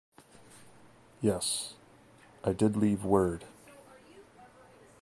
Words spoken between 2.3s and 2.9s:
I did